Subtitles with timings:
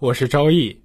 [0.00, 0.80] 我是赵毅。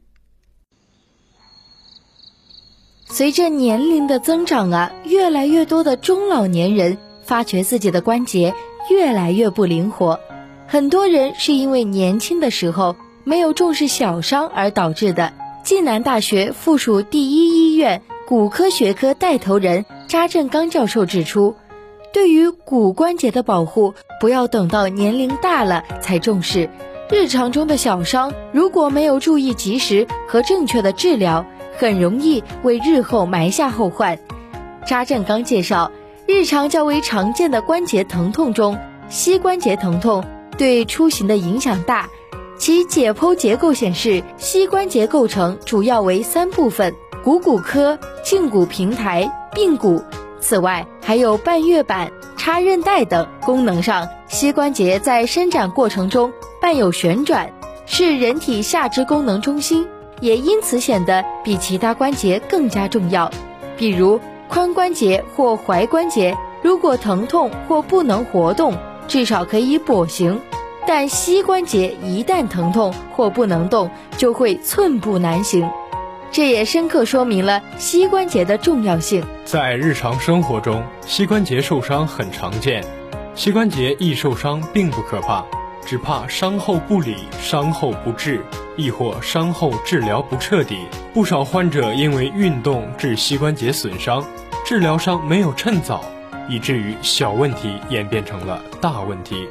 [3.05, 8.55] 随着年龄的增长啊，越来越多的中老年人发觉自己的关节
[8.89, 10.19] 越来越不灵活。
[10.65, 15.31] 很多人是因为年轻的时候没有重视小伤而导致的。
[15.63, 21.55] 暨南大学附属第一医院骨科学科带头人查振刚教授指出，
[22.11, 26.67] 对于骨关节的保护，不要等到年龄大了才重视。
[27.11, 31.45] 日常中的小伤，如果没有注意及时和正确的治疗，
[31.77, 34.17] 很容易为日后埋下后患。
[34.85, 35.91] 查振刚介绍，
[36.25, 38.77] 日常较为常见的关节疼痛中，
[39.09, 40.23] 膝关节疼痛
[40.57, 42.09] 对出行的影响大。
[42.57, 50.01] 其解剖结构显示，膝关节构成主要为三部分：股骨髁、胫骨平台、髌骨。
[50.39, 52.11] 此外，还有半月板、
[52.43, 53.25] 插韧带等。
[53.39, 56.29] 功能上，膝关节在伸展过程中。
[56.59, 57.49] 伴有旋转，
[57.85, 59.87] 是人体下肢功能中心，
[60.19, 63.31] 也因此显得比其他关节更加重要。
[63.77, 64.19] 比如
[64.49, 68.75] 髋关节或踝关节，如果疼痛或不能活动，
[69.07, 70.35] 至少可以跛行；
[70.85, 75.65] 但膝关节一旦疼痛或不能动，就会寸步难行。
[76.33, 79.23] 这也深刻说明了膝关节的重要性。
[79.45, 82.83] 在日常生活中，膝关节受伤很常见，
[83.35, 85.45] 膝关节易受伤并不可怕。
[85.85, 88.41] 只怕伤后不理、伤后不治，
[88.75, 90.79] 亦或伤后治疗不彻底。
[91.13, 94.25] 不少患者因为运动致膝关节损伤，
[94.65, 96.03] 治疗上没有趁早，
[96.49, 99.47] 以至于小问题演变成了大问题。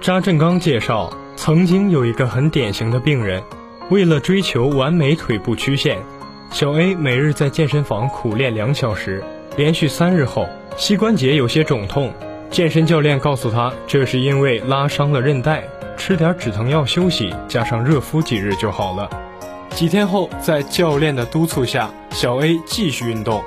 [0.00, 3.42] 查振刚介绍，曾经有一个很典型的病人，
[3.90, 5.98] 为了追求完美腿部曲线，
[6.52, 9.24] 小 A 每日在健身房苦练两小时，
[9.56, 10.46] 连续三日后，
[10.76, 12.12] 膝关节有些肿痛。
[12.50, 15.64] 健身教练告诉他，这是因为拉伤了韧带，
[15.96, 19.08] 吃点止疼药休息，加上热敷几日就好了。
[19.70, 23.42] 几天后，在教练的督促下，小 A 继续运动，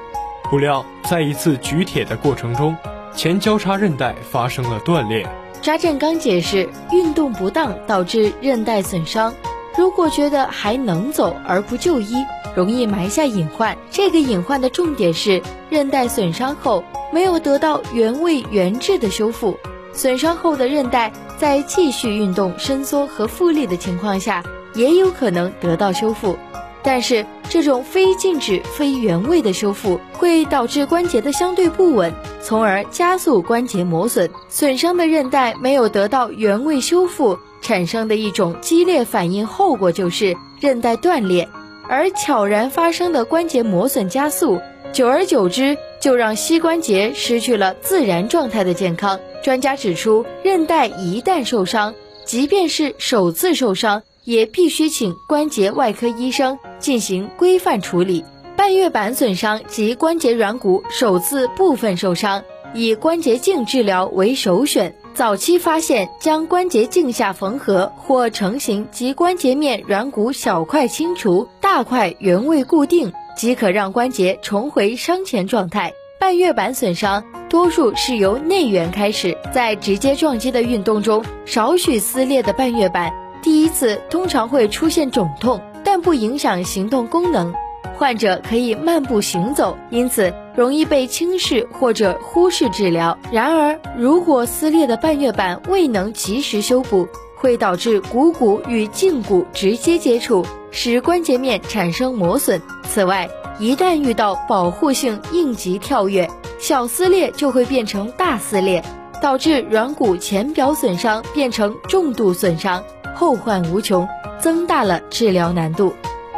[0.49, 2.75] 不料在一次举铁的过程中，
[3.13, 5.27] 前交叉韧带发生了断裂。
[5.61, 9.31] 扎振刚解释，运动不当导致韧带损伤，
[9.77, 12.15] 如果觉得还能走而不就医。
[12.55, 13.77] 容易埋下隐患。
[13.91, 19.57] 这个隐患的重点是，韧带损伤后没有得到原位原质的修复。
[19.91, 24.41] 损伤后的韧带在继续运动、伸缩和复利的情况下，
[24.73, 26.37] 也有可能得到修复。
[26.81, 34.29] 但是，这种非静止、非原位的修复会导致关节的相对不稳，从而加速关节磨损。
[34.47, 41.49] 损伤的韧带没有得到原位修复，产生的一种激烈反应后果就是韧带断裂。
[41.89, 44.61] 而悄然发生的关节磨损加速，
[44.93, 49.19] 久而久之就让膝关节失去了自然状态的健康。
[49.43, 51.93] 专家指出，韧带一旦受伤，
[52.23, 58.23] 即便是首次受伤，也必须请关节外科医生进行规范处理。
[58.55, 62.41] 半月板损伤及关节软骨首次部分受伤，
[62.75, 64.93] 以关节镜治疗为首选。
[65.13, 75.93] 早期发现，将关节镜下缝合或成型及关节面软骨小块清除，大块原位固定，即可让关节重回伤前状态。
[76.19, 87.53] 半月板损伤多数是由内缘开始，在直接撞击的运动中少许撕裂的半月板，第一次通常会出现肿痛，但不影响行动功能。
[87.97, 93.17] 患者可以慢步行走，因此容易被轻视或者忽视治疗。
[93.31, 102.61] 然而，如果撕裂的半月板未能及时修补，会导致股骨与胫骨直接接触，使关节面产生磨损。
[102.83, 108.83] 此外，一旦遇到保护性应急跳跃，小撕裂就会变成大撕裂，
[109.21, 112.83] 导致软骨前表损伤变成重度损伤，
[113.13, 114.05] 后患无穷，
[114.39, 115.93] 增大了治疗难度。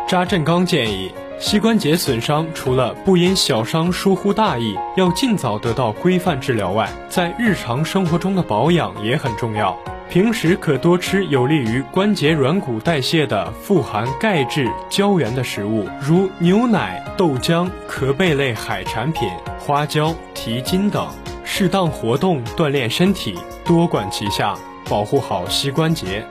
[0.07, 1.12] 扎振刚建议。
[1.38, 9.77] 膝关节损伤除了不因小伤疏忽大意，要尽早得到规范治疗外，在日常生活中的保养也很重要。
[10.09, 19.30] 平时可多吃有利于关节软骨代谢的富含钙质胶原的食物，如牛奶、豆浆、壳贝类海产品、
[19.60, 21.06] 花椒、蹄筋等。
[21.44, 24.56] 适当活动锻炼身体，多管齐下，
[24.89, 26.25] 保护好膝关节。